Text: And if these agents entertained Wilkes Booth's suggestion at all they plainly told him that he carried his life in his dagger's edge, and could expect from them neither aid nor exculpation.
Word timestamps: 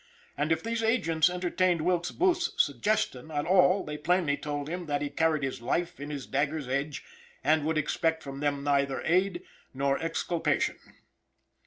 And 0.35 0.51
if 0.51 0.63
these 0.63 0.81
agents 0.81 1.29
entertained 1.29 1.81
Wilkes 1.83 2.09
Booth's 2.09 2.53
suggestion 2.57 3.29
at 3.29 3.45
all 3.45 3.83
they 3.83 3.99
plainly 3.99 4.35
told 4.35 4.67
him 4.67 4.87
that 4.87 5.03
he 5.03 5.11
carried 5.11 5.43
his 5.43 5.61
life 5.61 5.99
in 5.99 6.09
his 6.09 6.25
dagger's 6.25 6.67
edge, 6.67 7.03
and 7.43 7.61
could 7.61 7.77
expect 7.77 8.23
from 8.23 8.39
them 8.39 8.63
neither 8.63 9.03
aid 9.05 9.43
nor 9.75 10.01
exculpation. 10.01 10.79